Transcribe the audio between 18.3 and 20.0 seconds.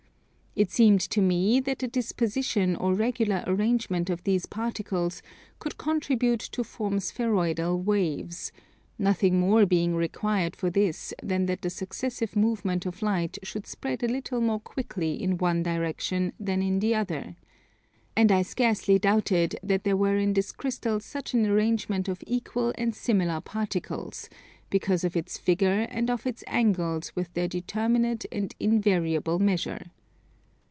scarcely doubted that there